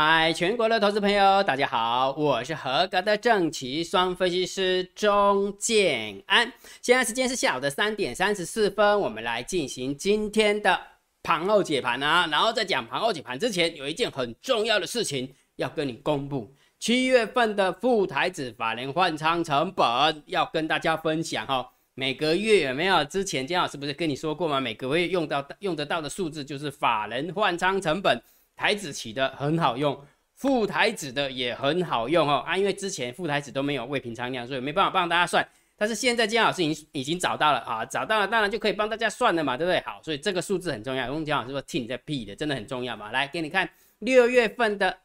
[0.00, 6.52] 嗨，全国的投资朋友，大家好，我是合格的正奇双分析师钟建安。
[6.80, 10.80] 现在时间是下午的三点三十四分，我们来进行今天的
[11.20, 12.28] 盘后解盘啊。
[12.30, 21.68] 然后在讲盘后解盘之前，有一件很重要的事情要跟你公布：七月份的副台子法人换仓成本要跟大家分享哈。
[21.94, 23.04] 每个月有没有？
[23.06, 24.60] 之前姜老师不是跟你说过吗？
[24.60, 28.22] 每个月用到用得到的数字就是法人换仓成本。
[28.58, 29.96] 台子起的很好用，
[30.34, 35.48] 副台子的也很好用哦啊，因为之前副台子都没有未平仓量，所以没办法帮大家算。
[35.76, 39.80] 但是现在姜老师已经已经找到了啊，找到了当然就可以帮大家算了嘛，对不对？
[39.82, 41.06] 好，所以这个数字很重要。
[41.06, 43.12] 用姜老师说替你在屁的，真的很重要嘛。
[43.12, 44.98] 来给你看六月份的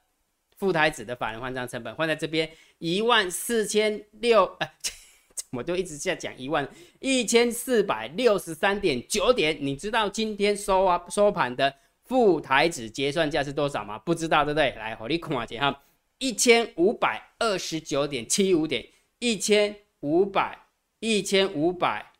[0.57, 4.57] 副台子的法人换仓成本，换在这边一万四千六，
[5.53, 6.67] 我就一直在讲一万
[6.99, 9.55] 一千四百六十三点九点。
[9.61, 11.75] 你知道今天收啊收盘的？
[12.13, 13.97] 副台子结算价是多少吗？
[13.97, 14.69] 不知道，对不对？
[14.75, 15.83] 来，我你看下哈，
[16.19, 20.67] 一千五百二十九点七五点，一千五百，
[20.99, 22.11] 一千五百，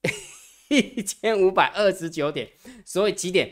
[0.70, 2.50] 一千五百二十九点，
[2.86, 3.46] 所以几点？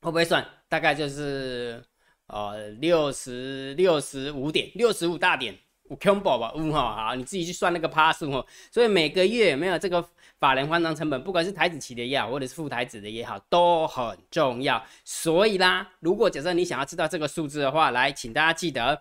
[0.00, 0.48] 会不会算？
[0.70, 1.84] 大概就是
[2.28, 5.54] 呃六十六十五点，六十五大点。
[5.88, 8.46] 五 combo 吧，五哈好，你自己去算那个趴数哦。
[8.70, 10.04] 所以每个月有没有这个
[10.38, 14.82] 法人换仓成本，不管是台子期的也好，或者是副台子的也好，都很重要。
[15.04, 19.00] 所以啦，如果假设你想要知道这个数字的话，来，请大家记得，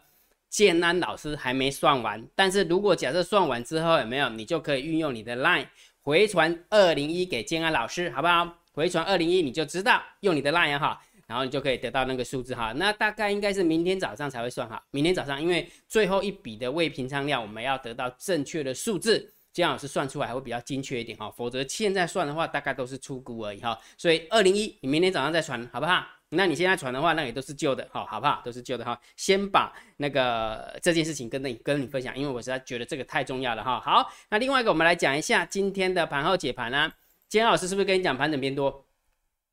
[0.50, 2.24] 建安老师还没算完。
[2.36, 5.68] 但是如果假设算完之后有没有，你就可以运用你的 line
[6.02, 8.48] 回传二零一给建安老师，好不好？
[8.74, 11.02] 回传二零一，你就知道用你的 line 哈。
[11.28, 14.84] 然后你就可以得到那个数字哈，那大概应该是明天早上才会算哈。
[14.92, 21.32] 明天早上，因为最后一笔的未平仓量，我们要得到正确的数字，这样是算出来还会比较精确一点哈。
[21.32, 23.78] 否则现在算的话，大概都是出估而已哈。
[23.98, 26.06] 所以二零一，你明天早上再传好不好？
[26.30, 28.42] 那你现在传的话，那也都是旧的哈，好不好？
[28.44, 29.00] 都是旧的哈。
[29.16, 33.80] 先把那个这件事情跟你跟你分享，因为我实在觉得这个太重要了哈。
[33.80, 36.92] 好，那另外一个我们来讲一下今天的盘后解盘啊。
[37.30, 38.86] 今天老师是不是跟你讲盘整偏多？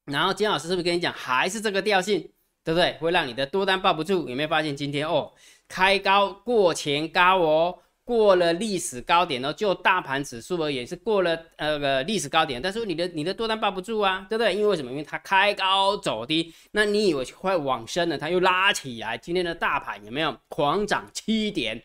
[0.06, 2.20] 然后金老师是不是跟你讲，还是这个调性，
[2.64, 2.96] 对不对？
[3.00, 4.28] 会让你的多单抱不住。
[4.28, 5.32] 有没有发现今天哦，
[5.68, 14.52] 开高过前高哦，过了历史高点哦，就大盘指数而言是过了呃历史高点，但是你的你的多单抱不住啊，对不对？
[14.54, 14.91] 因为为什么？
[14.91, 19.16] 因为它开高走低，那你以为快往生了，它又拉起来。
[19.16, 21.80] 今天的大盘有没有狂涨七点？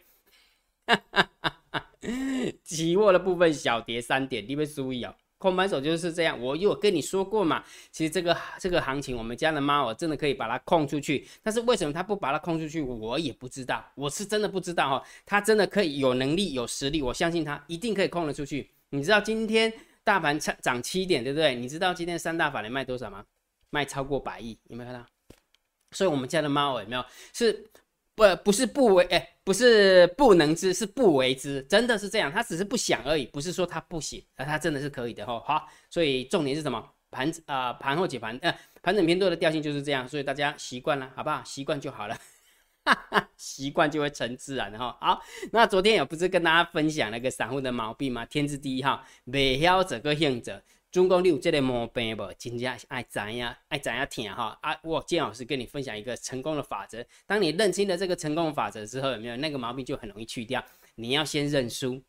[0.88, 1.85] 哈哈哈哈
[2.63, 5.13] 期货的部分小跌三点，你们注意哦。
[5.38, 7.64] 空盘手就是这样，我有跟你说过嘛。
[7.92, 13.86] 其实这个这个行情，我们家的猫我真的可以把它空出去，但是为什么它不把它空出去，我也不知道。
[13.96, 18.70] 我是真的不知道哈，它真的可以有能力有实力，我相信它一定可以空得出去。
[18.90, 19.72] 你知道今天
[20.03, 21.54] 大盘涨涨七点，对不对？
[21.56, 23.24] 你知道今天三大法人卖多少吗？
[23.69, 25.06] 卖超过百亿，有没有看到？
[25.92, 27.66] 所以我们家的猫有没有是？
[28.17, 35.39] 不，不是不为，哎，不是不能知，是不为之，真的是这样，他只是不想而已，不是说他不行，而他真的是可以的哈。
[35.45, 36.83] 好，所以重点是什么？
[37.11, 38.51] 盘啊，盘后解盘，呃，
[38.81, 41.44] 盘整偏多的调性就是这样，所以大家习惯了，好不好？
[41.44, 42.17] 习惯就好了，
[42.83, 44.97] 哈哈，习惯就会成自然的哈。
[45.00, 48.25] 好，那昨天有不是跟大家分享那个散户的毛病吗？
[48.25, 50.63] 天之第一哈，未晓这个性者。
[50.90, 52.25] 中国你有这个毛病不？
[52.40, 54.75] 真正爱知影，爱知影听哈啊！
[54.84, 57.06] 我建老师跟你分享一个成功的法则。
[57.25, 60.64] 当你认清了这个成功的法则之后，有没有那个毛病就很容易去掉？
[60.96, 62.02] 你要先认输，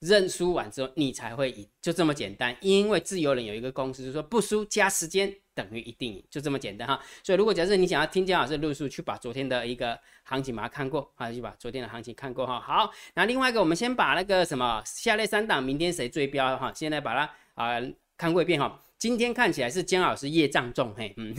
[0.00, 2.54] 认输完之后你才会赢，就这么简单。
[2.60, 7.00] 因为自由人有一个公式，就是说不输加时间等于一定赢，就这么简单哈。
[7.22, 12.60] 所以如果假设你想要听姜老师论述，去把昨天的一个行情把它看过啊，就把昨天的行情看过哈。
[12.60, 17.80] 好，那另外一个我们先把那个什么下列三档明天谁追标哈，现在把它啊。
[18.16, 21.34] 看过一遍哈，今天看起来是姜老师业障重嘿，嗯，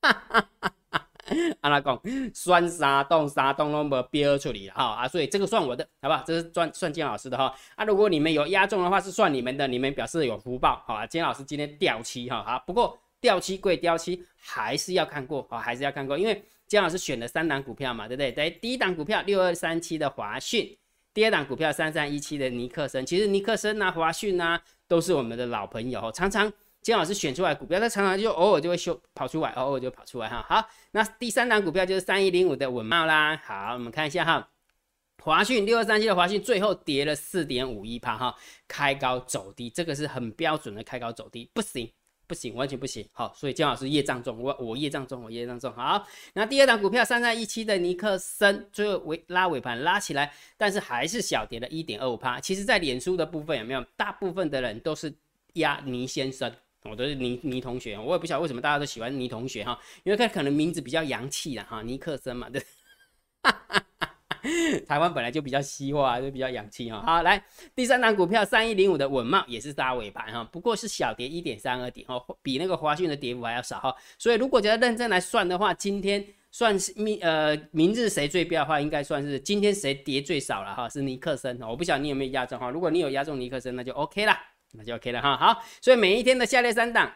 [0.00, 1.06] 哈哈哈哈
[1.60, 2.00] 阿拉讲
[2.34, 6.24] 酸沙洞沙洞都没标出来哈啊，所以这个算我的，好不好？
[6.26, 11.06] 这是算算姜老师的哈啊，如果你们有压中的话，是算你们的，你们表示有福报，好啊。
[11.06, 18.32] 姜老师今天掉期哈好，不过掉期归掉期，还是要看过，好，还是要看过，因为姜老师选了三档股票嘛，对不对？
[18.32, 20.76] 对，第一档股票六二三七的华讯。
[21.20, 24.58] 第二档股票三三一七的尼克森，其实尼克森呐、华讯呐
[24.88, 26.50] 都是我们的老朋友，常常
[26.80, 30.42] 金老师选出来股票，他常常就偶尔就会修跑出来，偶尔就跑出来哈。
[30.48, 33.36] 好，那第三档股票就是三一零五的稳茂啦。
[33.44, 34.48] 好，我们看一下哈，
[35.22, 38.34] 华讯六二三七的华讯最后跌了四点五一趴哈，
[38.66, 41.92] 开高走低，这个是很标准的开高走低，不行。
[42.30, 43.04] 不行，完全不行。
[43.12, 45.72] 好，所以姜老师业障重，我我业障重，我业障重。
[45.72, 52.38] 好，那第二档股票三三一七的尼克森，最后尾拉尾盘拉起来，但是还是小跌了一点二五趴。
[52.38, 53.84] 其实，在脸书的部分有没有？
[53.96, 55.12] 大部分的人都是
[55.54, 56.48] 压尼先生，
[56.84, 62.62] 我都是倪倪同学，我也不晓得为什么大家都喜欢倪同学哈，因为他可能名字比较洋气啦哈，尼克森嘛，对。
[64.86, 67.02] 台湾本来就比较西化，就比较洋气哈。
[67.04, 67.42] 好，来
[67.74, 73.94] 第三档股票三一零五的稳茂也是大尾盘哈，不过是小跌一点三二点哦，比那个华讯的跌幅还要少哈。
[74.18, 81.60] 所以如果觉得认真来算的话，今天算是明呃明日谁最标的话，应该算是今天谁跌最少了哈，是尼克森。
[81.62, 84.36] 我不晓得你有没有压中哈，如果你有压中尼克森，那就 OK 了。
[84.72, 87.12] 那就 OK 了哈，好，所以每一天的下列三档，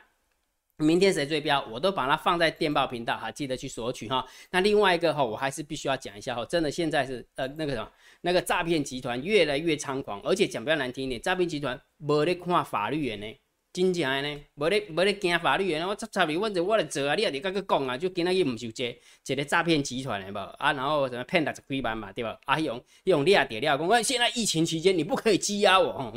[0.79, 4.26] 明天谁最标，我都把它放在电报频道哈，记得去索取哈。
[4.50, 7.88] 那另外一个哈，我还是必须要讲一下哈，真的现在是呃那个什么，
[8.23, 13.26] 那个诈骗集团越来越猖狂，而且讲比较难听一点，诈骗集团没得看法律员呢，
[13.73, 22.37] 真正的呢，没得没得惊法律员，我插插你，我就我来做啊，你也得跟佮讲啊，就今仔日唔收这一个诈骗集团的无啊，然后什么骗六十几万嘛，对吧？
[22.47, 26.12] 啊用用你也得了讲，我现在疫情期间你不可以羁押我。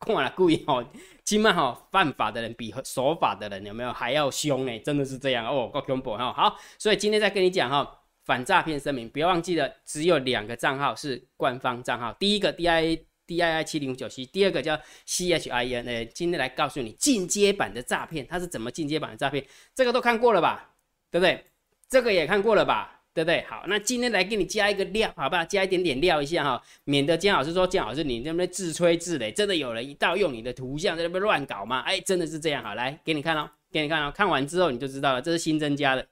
[0.00, 0.86] 看了故意哦，
[1.28, 4.78] 起码哈犯法的人比守法的人有没有还要凶呢？
[4.78, 6.32] 真的是这样哦，够恐怖哈。
[6.32, 19.44] 好，所以今天再跟你讲哈，反诈骗声明，不要忘记了，只有两个账号是官方账号，第一个 D I D I I 七零五九七，第二个叫 C H I N A，今天来告诉你进阶版的诈骗，它是怎么进阶版的诈骗？
[19.74, 20.70] 这个都看过了吧？
[21.10, 21.44] 对不对？
[21.90, 22.97] 这个也看过了吧？
[23.18, 23.44] 对不对？
[23.48, 25.44] 好，那今天来给你加一个料，好不好？
[25.44, 31.80] 加一点点料一下哈，免得姜老师说姜老师你那边自吹自擂，真的有人一盗用你的图像在那边乱搞吗？
[31.80, 32.62] 哎，真的是这样。
[32.62, 36.06] 好，来给你看哦，给你看哦，看完之后你就知道了，这是新增加的，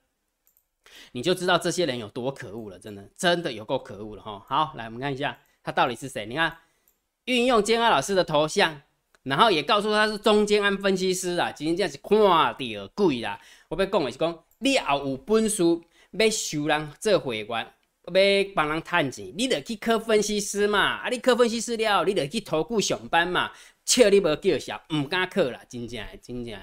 [1.12, 4.44] 你就知道这些人有多可恶了，真的，真的有够可恶了哈。
[4.49, 6.26] 好，来我们看一下他到底是谁？
[6.26, 6.56] 你看，
[7.26, 8.82] 运用姜老师的头像，
[9.23, 13.41] 然后也告诉他是中间安分析师啊，今天这样子看到贵啦。
[13.69, 15.62] 我要讲的是讲，你也有本事。
[16.18, 20.98] 要收人做会员，要帮人赚钱，你得去考分析师嘛。
[20.98, 23.50] 啊，你考分析师了，你得去投顾上班嘛。
[23.84, 26.54] 笑你无叫嚣，唔敢考啦，真正，真正。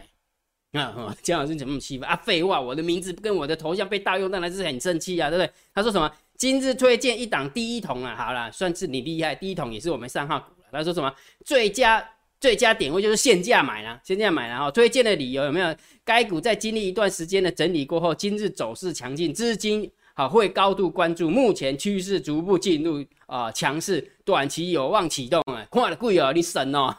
[0.74, 2.16] 啊，姜老师怎么欺负啊？
[2.16, 5.52] 废话，我的名字跟我的头像被盗用，当然是很生气啊，对不对？
[5.74, 6.12] 他说什么？
[6.36, 9.36] 今日推荐一档第一桶啊，好了，算是你厉害。
[9.36, 10.68] 第一桶也是我们三号股了。
[10.72, 11.14] 他说什么？
[11.46, 12.06] 最佳
[12.44, 14.70] 最佳点位就是现价买了，现价买了哈。
[14.70, 15.76] 推荐的理由有没有？
[16.04, 21.30] 该股在经历一段时间的整理过后，今日走势强劲，资金好会高度关注。
[21.30, 25.66] 目前趋势逐步进入啊强势，短期有望启动啊。
[25.72, 26.94] 看了贵哦，你神哦。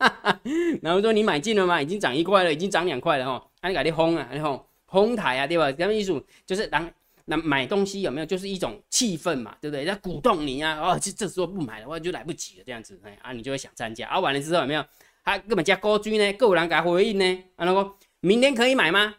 [0.80, 1.82] 然后说你买进了吗？
[1.82, 3.46] 已经涨一块了，已经涨两块了哈。
[3.60, 5.70] 那你搞的轰啊，你轰轰台啊，对吧？
[5.72, 6.90] 咱们意思就是让
[7.26, 8.26] 那买东西有没有？
[8.26, 9.84] 就是一种气氛嘛，对不对？
[9.84, 10.78] 要鼓动你啊。
[10.80, 14.06] 哦，这这时候不买的话就来不及了，这样子哎啊，你就会想参加。
[14.08, 14.84] 啊，完了之后有没有？
[15.24, 16.32] 他根本加高居呢？
[16.32, 17.44] 够人给他回应呢？
[17.56, 17.92] 啊，那个。
[18.24, 19.16] 明天可以买吗？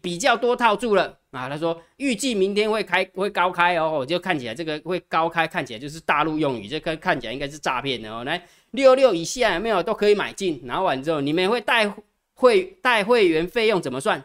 [0.00, 1.50] 比较多套住了啊！
[1.50, 8.24] 他说预计明天会开会高开哦，就看起来这个会高开，看起来就是大陆用语，这个看起来应该是诈骗的哦。
[8.24, 11.92] 来六六以下有没有都可以买进，拿完之后你们会带
[12.32, 14.24] 会带会员费用怎么算？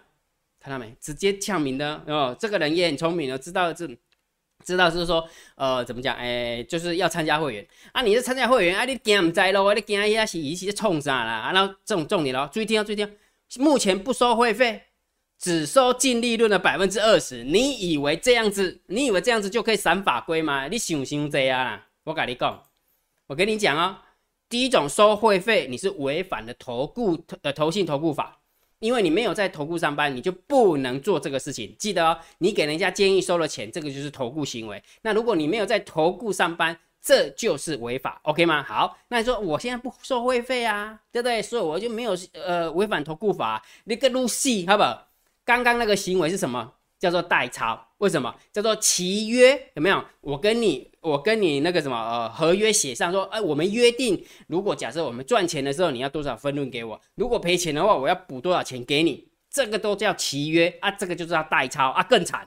[0.65, 0.91] 看到没？
[1.00, 2.35] 直接呛明的哦。
[2.39, 3.88] 这个人也很聪明哦，知道这
[4.65, 5.23] 知道是说
[5.53, 6.15] 呃怎么讲？
[6.15, 8.01] 哎，就是要参加会员啊！
[8.01, 8.83] 你是参加会员啊？
[8.83, 9.75] 你惊唔知咯？
[9.75, 11.51] 你惊一下是一起冲啥啦？
[11.53, 13.15] 然后这种重点咯，注意听啊，注意听。
[13.59, 14.81] 目前不收会费，
[15.38, 17.44] 只收净利润的百分之二十。
[17.44, 20.67] 你以为这样子，你以为这样子就可以闪法规吗？
[20.67, 22.63] 你想想这样啦，我跟你讲，
[23.27, 23.98] 我跟你讲哦，
[24.50, 28.39] 第一种收会费，你是违反了投顾呃投信投顾法，
[28.79, 31.75] 因为你没有在投顾上班，你就不能做这个事情。
[31.79, 34.82] 记得哦，你给人家建议收了钱，这个就是投顾行为。
[35.01, 38.63] 那如果你没有在投顾上班，这就是违法，OK 吗？
[38.63, 41.41] 好，那你说我现在不收会费啊，对不对？
[41.41, 43.63] 所以我就没有呃违反投顾法。
[43.84, 45.08] 你个路西，好不好？
[45.44, 46.74] 刚刚那个行为是什么？
[46.99, 47.79] 叫做代抄。
[47.97, 48.33] 为什么？
[48.51, 50.03] 叫做契约，有没有？
[50.21, 59.29] 我跟你，我跟你那个什么呃合约写上说，哎，我们约定，如果假设我们赚钱的时候，你要多少分润给我；如果赔钱的话，我要补多少钱给你。
[59.49, 62.45] 这个都叫契约啊，这个就叫代抄啊，更惨。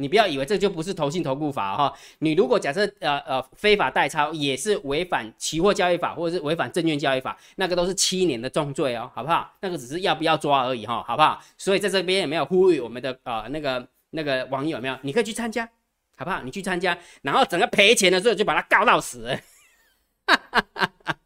[0.00, 9.54] 你不要以为这就不是投信投顾法哈，你如果假设呃呃非法代抄也是违反期货交易法或者是违反证券交易法，那个都是七年的重罪哦，好不好？
[9.60, 11.40] 那个只是要不要抓而已哈，好不好？
[11.58, 14.96] 所以在这边也没有呼吁我们的呃那个那个网友有没有？
[15.02, 15.68] 你可以去参加，
[16.16, 16.42] 好不好？
[16.42, 19.38] 你去参加，然后整个赔钱的时候就把他告到死，
[20.26, 21.16] 哈哈哈哈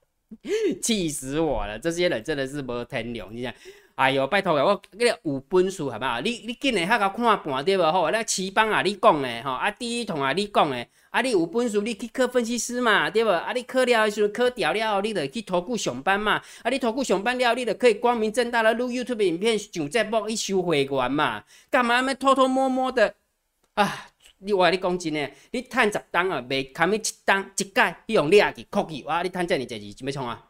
[0.83, 1.78] 气死我了！
[1.78, 3.54] 这些人真的是没天良，你讲。
[3.97, 6.21] 哎呦，拜托个，我你有本事好不好？
[6.21, 8.11] 你你紧来遐个看半对无好？
[8.11, 13.31] 那齐邦啊，你讲的吼，啊第一桶啊，你讲的，啊你有本事你去考分析师嘛，对无？
[13.31, 16.43] 啊你考了时候考掉了，你就去投顾上班嘛。
[16.65, 21.45] 啊你投顾上班了，你就可以光明正大的录 YouTube 影片，上节目去收会员嘛。
[21.71, 23.15] 干嘛要偷偷摸摸的？
[23.75, 24.09] 啊，
[24.39, 29.23] 你话你讲真诶，你趁十单啊，袂堪咪一单一届，你用你啊去扣去，哇！
[29.23, 30.43] 你趁这尔侪钱，要创啊？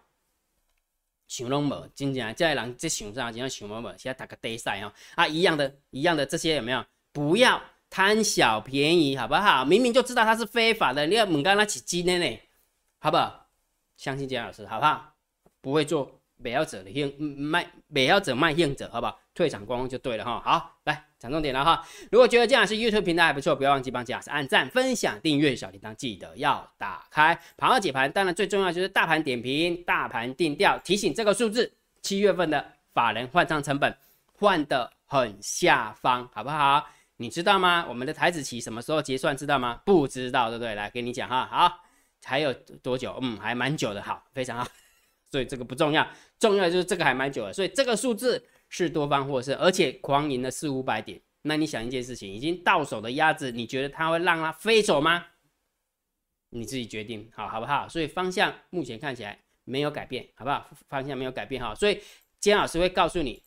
[1.37, 6.85] 想拢无，真正这人即想啥，真正想拢无，现在打个底赛哦，啊，一样的，一样的这些有没有？
[7.13, 7.61] 不要
[7.91, 9.65] 贪小便宜，好不好？
[9.65, 12.39] 明明就知道他是非法的，你要猛干那起金的呢，
[13.01, 13.49] 好不好？
[13.97, 15.15] 相信姜老师，好不好？
[15.61, 16.21] 不会做。
[16.43, 19.19] 不要者的硬卖，不要者卖硬者，好不好？
[19.35, 20.43] 退场观望就对了哈。
[20.45, 21.83] 好，来讲重点了哈。
[22.13, 27.39] 如果觉得这样是 YouTube 频道还不错，不要忘记帮姜老师按赞、分享、订阅小铃铛，记得要打开。
[27.57, 30.79] 盘后解盘，当然最重要就是大盘点评、大盘定调。
[30.85, 33.97] 提醒这个数字，七月份的法人换账成本
[34.35, 36.87] 换的很下方，好不好？
[37.17, 37.87] 你知道吗？
[37.89, 39.35] 我们的台子期什么时候结算？
[39.35, 39.81] 知道吗？
[39.87, 40.75] 不知道，对不对？
[40.75, 41.49] 来给你讲哈。
[41.51, 41.81] 好，
[42.23, 43.19] 还有多久？
[43.23, 44.03] 嗯，还蛮久的。
[44.03, 44.69] 好，非常好。
[45.31, 46.07] 所以这个不重要，
[46.39, 51.21] 重要的就是这个还蛮久的，所以这个数字是多方获胜，而且狂赢了四五百点。
[51.43, 55.25] 那你想一件事情，已经到手的鸭子，你觉得它会让它飞走吗？
[56.51, 57.89] 你自己决定，好好不好？
[57.89, 60.69] 所以方向目前看起来没有改变，好不好？
[60.89, 62.03] 方向没有改变哈，所以
[62.41, 63.41] 姜老师会告诉你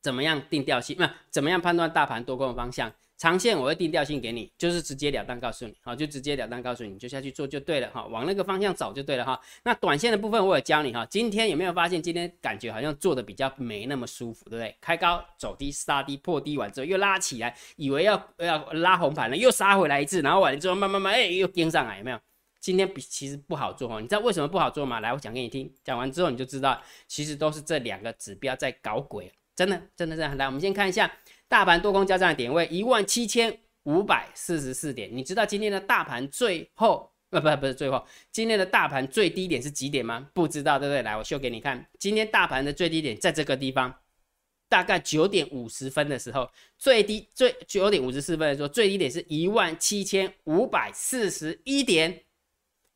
[0.00, 2.92] 怎么样定调性，那怎么样判断大盘多空方向。
[3.18, 9.38] 长线我会定调性给你，就是直截了当告诉你，好，就直截了当告诉你，就下去做就对了哈，往那个方向走就对了哈。
[9.64, 14.72] 那短线的部分我也教你哈，今天有没有发现今天感觉好像做的比较没那么舒服，对不对？
[14.80, 22.20] 开高走低杀低破低完之后又拉起来，以为要要拉红盘了，又杀回来一次，然后完了之后慢慢慢哎又跟上来，有没有？
[22.60, 25.00] 今天比其实不好做哈，你知道为什么不好做吗？
[25.00, 30.36] 来，我讲给你听，讲完之后你就知道，其实都是这两个指标在搞鬼，真的真的这样。
[30.36, 31.10] 来，我们先看一下。
[31.48, 40.28] 大盘多空交战的点位一万七千五百四十四点，你知道今天的大盘最后呃不不是最后，今天的大盘最低点是几点吗？
[40.34, 41.02] 不知道对不对？
[41.02, 43.94] 来，我秀给你看，今天大盘的最低点在这个地方，
[44.68, 52.24] 大概九点五十分的时候，最低最九点五十四分的时候，最低点是一万七千五百四十一点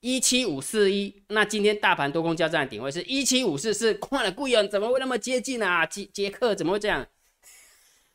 [0.00, 1.22] 一七五四一。
[1.28, 5.86] 那今天大盘多空交战的点位是一七五四四，换了贵人怎么会那么接近啊？
[5.86, 7.06] 杰杰克怎么会这样？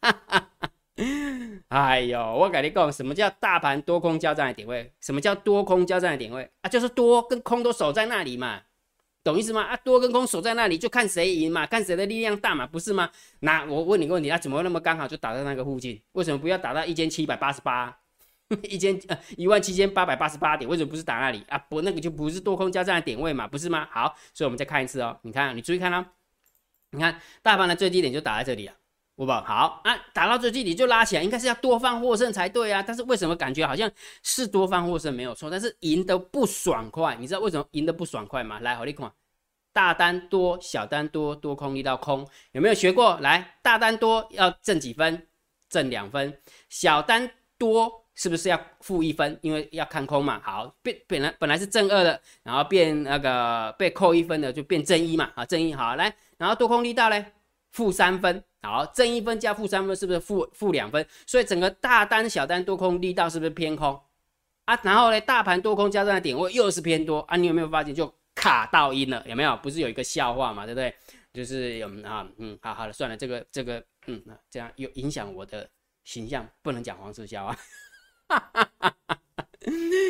[0.02, 0.72] 哈哈哈，
[1.70, 4.92] 哎呦，我跟你讲，什么叫大盘多空交战的点位？
[5.02, 6.70] 什么叫多空交战的点位啊？
[6.70, 8.62] 就是多跟空都守在那里嘛，
[9.24, 9.62] 懂意思吗？
[9.64, 13.10] 啊，多跟空守在那里，就看谁赢嘛，看谁的力量大嘛，不是吗？
[13.40, 16.02] 那我问你个问题，他怎么会那么刚好就打在那个附近？
[16.14, 17.98] 为什么不要打到一千七百八十八，
[18.64, 20.70] 一千呃一万七千八百八十八点？
[20.70, 21.58] 为什么不是打那里啊？
[21.58, 23.88] 不，那个就不是多空交战的点位嘛，不是吗？
[23.92, 26.06] 好，所以我们再看一次哦，你看，你注意看哦，
[26.92, 28.74] 你看大盘的最低点就打在这里了。
[29.18, 32.84] 不不好啊，打到最低你就拉起来，应该是要多方获胜才对啊。
[32.86, 37.16] 但是为什么感觉好像是多方获胜没有错，但是赢得不爽快？
[37.16, 38.60] 你知道为什么赢得不爽快吗？
[38.60, 39.12] 来，好你看，
[39.74, 43.18] 大单多，小单多，多空一到空，有没有学过？
[43.20, 45.28] 来，大单多要挣几分？
[45.68, 46.40] 挣两分。
[46.70, 49.36] 小单多是不是要负一分？
[49.42, 50.40] 因为要看空嘛。
[50.44, 55.32] 好，变本来本来是正二的，然后变那个被扣一分的就变正一嘛。
[55.34, 57.34] 啊，正一好来，然后多空力道嘞，
[57.72, 58.44] 负三分。
[58.64, 61.06] 好，正一分加负三分是不是负负两分？
[61.26, 63.98] 所以整个大单、小单多空力道是不是偏空
[64.66, 64.78] 啊？
[64.84, 67.38] 然后呢，大盘多空交战的点位又是偏多啊？
[67.38, 69.24] 你有没有发现就卡到阴了？
[69.26, 69.56] 有没有？
[69.58, 70.94] 不是有一个笑话嘛，对不对？
[71.34, 75.70] 就是有啊，嗯，好好了，算了，这个这个，嗯，这样有影响我的
[76.04, 77.56] 形象，不能讲黄色笑话。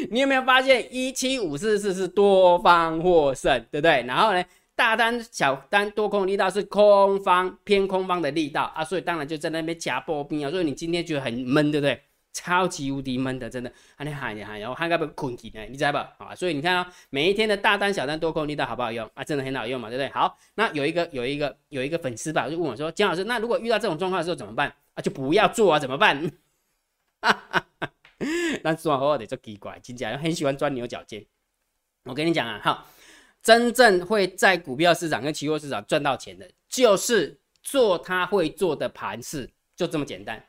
[0.10, 4.04] 你有没有发现一七五四四是多方获胜，对不对？
[4.04, 4.44] 然后呢？
[4.78, 10.52] 大单、小单、多空力道是空方偏空方的力道啊，所以当然就在那边夹波兵啊。
[10.52, 12.00] 所以你今天觉得很闷，对不对？
[12.32, 13.74] 超级无敌闷的，真的。
[13.96, 16.14] 啊，你喊一喊，然后喊个不困起呢，你知道吧？
[16.20, 19.24] 啊，所以你看啊，每一天的大单、小单、多空力道好不好用啊？
[19.24, 20.10] 真的很好用嘛，对不对？
[20.10, 25.02] 好，那有一个有一个有一个粉丝吧，就问我说：“姜老师，那如果遇到这种状况的时候怎么办啊？
[25.02, 26.32] 就不要做啊，怎么办？”
[27.22, 27.90] 哈哈哈，
[28.64, 31.26] 那说完后得就奇怪，真假很喜欢钻牛角尖。
[32.04, 32.86] 我跟你讲啊，好。
[33.48, 40.44] 真正会在股票市场跟期货市场赚到钱的，就是做他会做的盘势，就这么简单。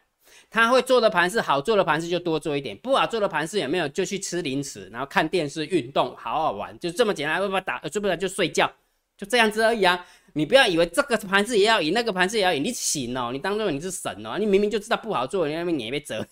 [0.50, 7.40] 他会做的盘势，好做的盘势就多做一点，不好做的盘势有没有就去吃零食，然后看电视、运动，好好玩，就这么简单。
[7.40, 8.68] 不不打，做不了就睡觉，
[9.16, 10.04] 就这样子而已啊！
[10.32, 16.26] 你不要以为这个盘势也要赢，那个盘势也要赢，你行哦，你当做你是神哦，你明明就知道不好做，你那边你也被折。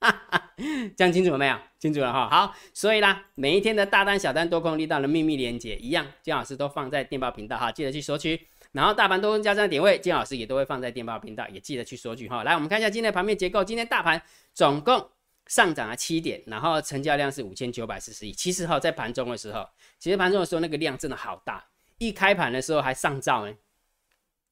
[0.96, 1.56] 讲清楚了没有？
[1.78, 2.28] 清楚了哈。
[2.28, 8.46] 好，所以啦，每一天的大单、小单、多空力道的秘密连接一样，金老师都放在电报频道哈，记得去索取。
[8.72, 12.44] 然后大盘多空加上点位，金老师也都会放在电报频道，也记得去索取哈。
[12.44, 13.64] 来，我们看一下今天的盘面结构。
[13.64, 14.20] 今天大盘
[14.52, 15.10] 总共
[15.46, 18.32] 上涨了七点，然后成交量是五千九百四十亿。
[18.32, 19.66] 其实哈，在盘中的时候，
[19.98, 21.64] 其实盘中的时候那个量真的好大，
[21.98, 23.54] 一开盘的时候还上兆呢。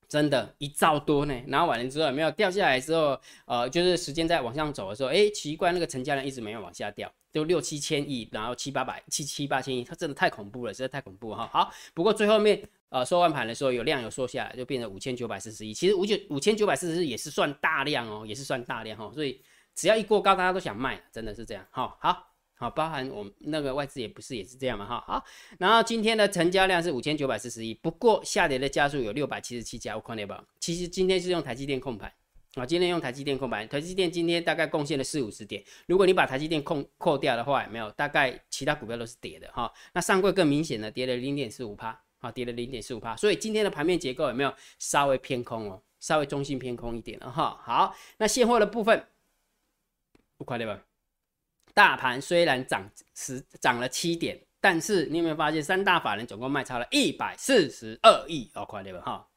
[0.08, 1.34] 真的，一兆多呢。
[1.48, 11.48] 然后完了之后有没有掉下来之后，呃，就是时间在往上走的时候，哎，奇怪，那个成交量一直没有往下掉，就六七千亿，然后七八百、七七八千亿，它真的太恐怖了，实在太恐怖哈。
[11.52, 15.74] 好，不过最后面呃收完盘的时候有量有缩下来，就变成五千九百四十亿。
[15.74, 19.10] 其实五九五千九百四十亿也是算大量哦，也是算大量哈。
[19.12, 19.42] 所以
[19.74, 21.66] 只要一过高，大家都想卖，真的是这样。
[21.70, 22.35] 哈，好。
[22.58, 25.24] 好，包含我们那个外资也不是也是这样嘛，哈，好，
[25.58, 30.42] 然后今天的成交量是五千九百四十亿，不过下跌的家数有六百七十七家，我看到吧？
[30.58, 32.10] 其实今天是用台积电控盘，
[32.54, 37.90] 啊，今天用台积电控盘，台积电今天大概贡献了四五十点，如果你把台积电控扣掉的话，没有？
[37.90, 45.82] 大概其他股票都是跌的，哈，那上柜更明显的跌了零点四五帕，啊，跌了零点四五帕，所以今天的盘面结构有没有稍微偏空哦？
[46.00, 49.06] 稍微中性偏空一点了，哈，好，那现货的部分，
[50.38, 50.82] 不快点吧？
[51.76, 58.50] 大盘虽然涨十涨了七点，但是你有没有发现三大法人总共卖超了一百四十二亿？
[58.54, 59.28] 哦，快点吧哈！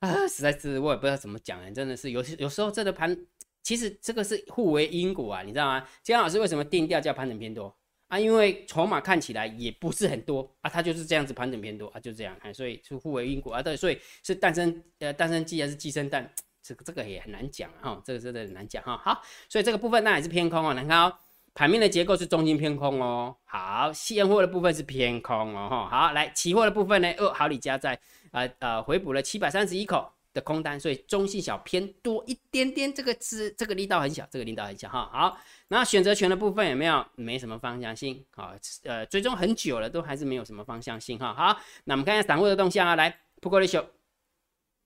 [0.00, 3.16] 啊，实在是我也不知道怎么讲哎，真的是有有时候这个盘
[3.62, 5.86] 其实这个是互为因果啊，你知道吗？
[6.02, 7.72] 姜老师为什么定调叫盘整偏多
[8.08, 8.18] 啊？
[8.18, 16.28] 因为筹码看起来也不是很多啊，它就是这样子盘整偏多啊，就这样哎，所以是互为因果啊，对，所以是诞生呃诞生鸡还是鸡生蛋？
[16.70, 18.96] 这个这个也很难讲哈，这个真的很难讲哈。
[18.96, 20.72] 好，所以这个部分那也是偏空哦。
[20.72, 21.12] 你看哦，
[21.52, 23.34] 盘面的结构是中心偏空哦。
[23.44, 25.68] 好，现货的部分是偏空哦。
[25.68, 27.98] 哈，好，来期货的部分呢，哦，好，李家在
[28.30, 32.94] 呃呃回补了七百三十一口的空单，所以中性小偏多一点点。
[32.94, 35.10] 这个是这个力道很小，这个力道很小哈。
[35.12, 35.36] 好，
[35.66, 37.04] 然后选择权的部分有没有？
[37.16, 38.24] 没什么方向性。
[38.30, 41.34] 好，呃，追踪很久了，都还是没有什么方向性哈。
[41.34, 43.84] 好，那我们看一下散户的动向啊，来，不过的秀。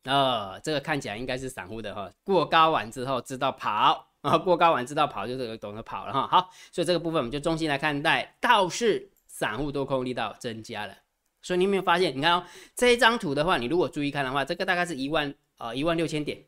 [0.04, 6.26] 呃，这个看起来应该是散户的哈，过高完之后知道跑啊，过高完知道跑就是懂得跑了哈。
[6.26, 10.94] 好，所以这个部分我们就中心来看待，倒是散户多空力道增加了。
[11.40, 12.16] 所以你有没有发现？
[12.16, 12.44] 你看哦，
[12.74, 16.42] 这一张图的话，你如果注意看的话，这个大概是一万啊一万六千点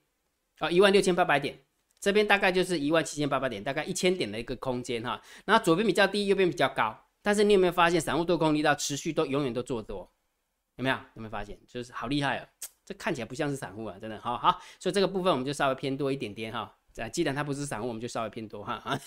[0.58, 1.58] 啊一万六千八百点，
[2.00, 5.20] 这边大概就是一万七千八百点，大概一千点的一个空间哈。
[5.44, 10.10] 然后左边比较低，右边比较高，但是你有没有发现，散户多空力道持续都永远都做多？
[10.76, 10.96] 有没有？
[11.14, 11.58] 有没有发现？
[11.66, 12.46] 就是好厉害哦。
[12.86, 16.72] 这看起来不像是散户啊，真的，好好，所以这个部分我们就稍微偏多一点点哈。
[16.98, 18.98] 啊，既然它不是散户，我们就稍微偏多哈啊。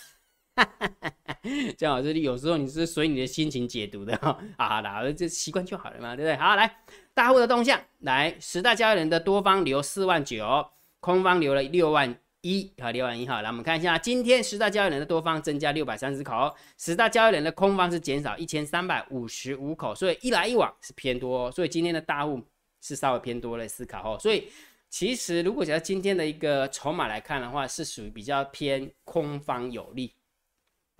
[1.78, 4.38] 这样子有时候你是随你的心情解读的哈。
[4.58, 6.36] 啊好的，这习惯就好了嘛，对不对？
[6.36, 6.70] 好，来
[7.14, 13.42] 大户的动向，来十大交易人的多方留四万九，空方留了六万一，好，六万一哈。
[13.42, 22.44] 来我们看一下，今天十大交易人的多方增加六百三十口，十大交易人的空方是减少一千三百五十五口，所以一来一往是偏多，所以今天的大户。
[22.82, 24.50] 是稍微偏多的思考哦，所以
[24.90, 30.14] 其实如果讲今天的一个筹码来看的话，是属于比较偏空方有利，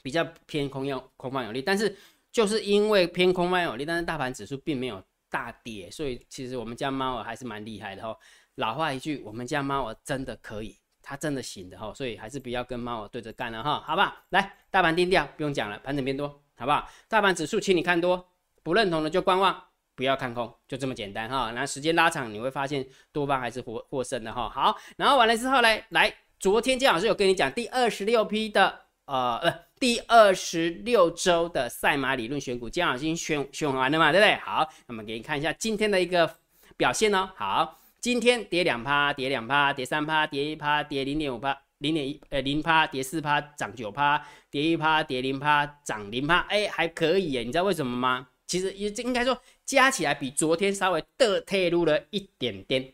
[0.04, 1.98] 比较偏空要空方有利，但是
[2.32, 8.16] 就是因为偏空方有利，但是大盘指数并没有大跌，所以其实我们家猫儿还是蛮厉害的哦。
[8.56, 14.14] 老话一句，我们家猫儿真的可以，它真的行的哈，所以还是不要跟猫儿对着干了哈，好不好？
[14.30, 16.88] 来，大盘定调不用讲了，盘整偏多，好不好？
[17.08, 18.30] 大盘指数请你看多，
[18.62, 19.69] 不认同的就观望。
[20.00, 21.52] 不要看空，就这么简单哈。
[21.54, 24.48] 那时间拉长，你会发现多方还是获获胜的哈。
[24.48, 34.36] 好，然后完了之后呢，来，昨天姜老师有跟你讲第二十六批的呃呃第二十六周的赛马理论选股，姜老师已经选选完了嘛，对不对？
[34.38, 36.34] 好，那么给你看一下今天的一个
[36.78, 37.30] 表现哦。
[37.36, 47.42] 好，今天跌两趴，跌两趴，跌三趴，跌一趴，跌零点五趴，零点一呃零趴，跌四趴，涨九趴，跌一趴，跌零趴，涨零趴，哎，还可以耶。
[47.42, 48.30] 你知道为什么吗？
[48.50, 52.92] 其实也应该说加起来比昨天稍微的退路了一点点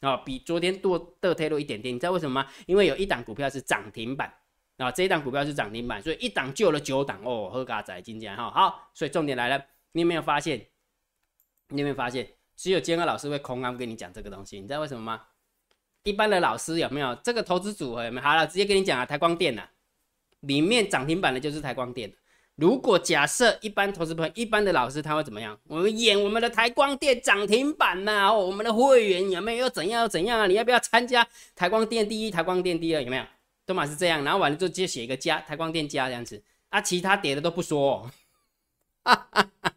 [0.00, 1.94] 啊，比昨天多的退路一点点。
[1.94, 2.50] 你知道为什么吗？
[2.66, 4.34] 因为有一档股票是涨停板
[4.78, 10.66] 啊，这一档股票是涨停板，所以一档救了九档哦，喝嘎仔今天哈好，所以重点来了，你有没有发现？
[11.68, 12.28] 你有没有发现？
[12.56, 15.22] 只有坚哥老师会空刚跟你讲这个东西，你知道为什么吗？
[16.02, 18.26] 一般的老师有没有这个投资组合有没有？
[18.26, 19.68] 好了，直接跟你讲啊，台光电呐，
[20.40, 22.12] 里面涨停板的就是台光电。
[22.56, 25.58] 如果假设一般投资朋友、一般的老师他会怎么样？
[25.68, 30.46] 我们演我们的台光电涨停板呐，我们的会员有没有又怎样又怎样啊？
[30.46, 33.02] 你要不要参加台光电第一、台光电第二？
[33.02, 33.24] 有没有？
[33.66, 38.10] 都嘛是这样，然后完了就直接写一个加台光电加这样子啊，其他跌的都不说。
[39.04, 39.72] 哈哈哈，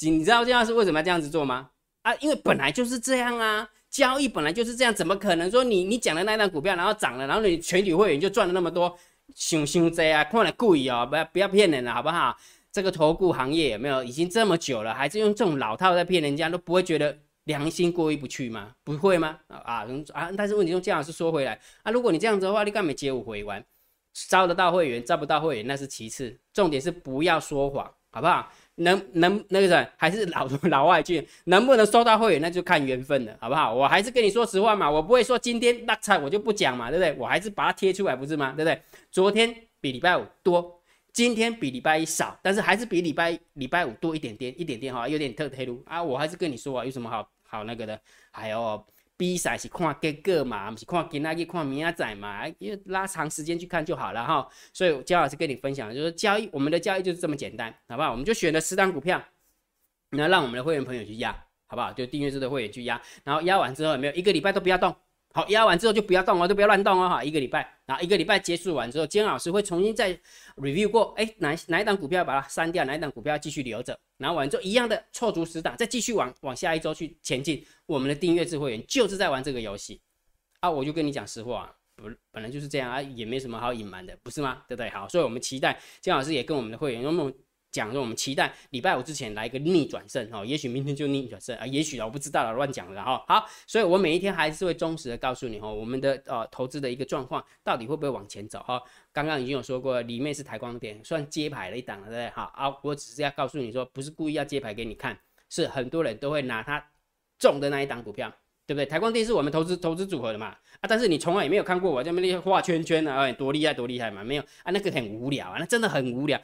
[0.00, 1.70] 你知道这样是为什么要这样子做吗？
[2.02, 8.98] 啊，因为本来就是这样啊，交易本来就是这样，怎么可能说你你讲的那一张股票然后涨了，然后你全体会员就赚了那么多？
[9.34, 12.36] 想想这啊，看来贵哦，不要不要骗人了，好不好？
[12.72, 18.72] 这个投顾行业有没有已经这么久了，还是用这种老套在骗人家，都不会觉得良心过意不去吗？
[18.84, 19.38] 不会吗？
[19.48, 20.30] 啊啊！
[20.36, 23.64] 但是问题用这样是说回来啊，如果你这样子的话，你干嘛接我回完？
[24.28, 28.52] 招得到会员，招不到会员那是其次，重点是不要说谎，好不好？
[28.76, 33.74] 能能那个什么，还是老 老外去，能不能收到会员，那就看缘分了，好不好？
[33.74, 37.14] 我还是跟你说实话嘛，我不会说今天那菜我就不讲嘛，对不对？
[37.18, 38.52] 我还是把它贴出来，不是吗？
[38.56, 38.80] 对不对？
[39.10, 40.80] 昨天比礼拜五多，
[41.12, 46.02] 今天比礼拜一少，但是还是比礼拜礼拜五多一点点，一点点哈，有点特特路啊。
[46.02, 48.00] 我还是跟你说啊，有什么好好那个的？
[48.30, 48.82] 还有
[49.20, 54.48] 比赛是看结果嘛，不是看今仔日看明仔载嘛，因为拉长时间去看就好了哈。
[54.72, 58.12] 所以姜老师跟你分享，就是交易，我们的交易就是这么简单，好不好？
[58.12, 59.22] 我们就选了十张股票，
[60.08, 61.32] 然后让我们的会员朋友去压，
[61.66, 61.92] 好不好？
[61.92, 64.96] 就订阅制的会员去压，然后压完之后有没有一个礼拜都不要动。
[65.32, 70.12] 好，压完之后就不要动哦，都不要乱动哦，哈，一个礼拜，然后一个礼拜结束完之后，姜老师会重新再
[70.56, 77.64] review 过，哎，哪哪一档股票把它删掉，哪一档股票继续留着，然后完之后一样的凑足十档，再继续往往下一周去前进。
[77.86, 80.00] 我们的订阅制会员就是在玩这个游戏
[80.58, 84.64] 啊，我就跟你讲实话，不本来就是这样啊，也没什么好隐瞒的，不是吗？
[84.66, 84.90] 对不对？
[84.90, 87.32] 好，所以我们期待姜老师也跟我们的会员用。
[87.70, 93.24] 讲说我们期待礼拜五之前来一个逆转胜哈，也许明天就逆转胜啊，也许啊我不知道了，乱讲了哈。
[93.28, 98.82] 好，所以我每一天还是会忠实的告诉你哦，我们的呃投资的一个状况到底会不会往前走哈。
[99.12, 102.30] 刚刚已经有说过，里面是台光电，算接牌了一档了，对不对？
[102.30, 106.84] 好啊，我只是要告诉你说，不是故意要接牌给你看，是很多人都会拿它
[107.38, 108.28] 中的那一档股票，
[108.66, 108.86] 对不对？
[108.86, 110.46] 台光电是我们投资投资组合的嘛
[110.80, 116.40] 啊，但是你从来也没有看过我这边那些画圈圈的啊，多厉害多厉害嘛，没有啊，那个很无聊啊，那真的很无聊。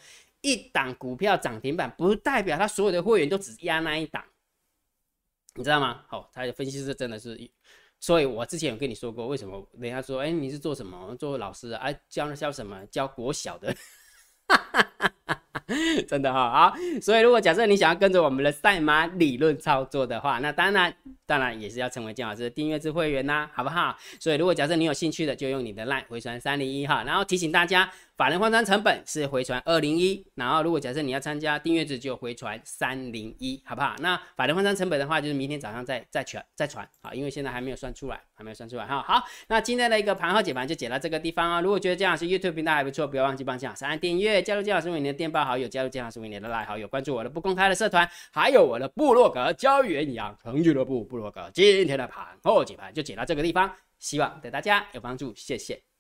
[0.46, 4.22] 一档股票涨停板，不代表他所有的会员都只压那一档，
[5.56, 6.04] 你知道吗？
[6.06, 7.50] 好，他的分析师真的是，
[7.98, 11.16] 所以我之前有跟你说过，为什么人家说，哎，你是做什么？
[11.16, 11.92] 做老师啊？
[12.08, 12.86] 教教什么？
[12.86, 13.74] 教国小的。
[16.06, 23.98] 真的哈好，所以如果假设你想要跟着我们的赛马理论操作的话，那当然当然也是要成为姜老师的订阅制会员呐，好不好？
[24.20, 27.92] 所以如果假设你有兴趣的，就用你的 line 回传三零一哈，然后提醒大家。
[28.16, 33.94] 法人换算成本是回传二零一，然后如果假设你要参加订阅制，就回传三零一，好不好？
[33.98, 39.02] 那法人换算成本的话，就是明天早上再再传再传好，因为现在还没有算出来，还没有算出来哈。
[39.02, 41.60] 好，那今天的一个盘后解盘就解到这个地方啊。
[41.60, 51.50] 如果觉得姜老师 YouTube 频道还不错，不要忘记帮姜老师按订阅，加入姜老师为你的电报好友，加入姜老师为你的赖好友，关注我的不公开的社团，还有我的部落格交易员养成俱乐部部落格。
[51.52, 55.82] 今天的盘后解盘就解到这个地方，希望对大家有帮助，谢谢。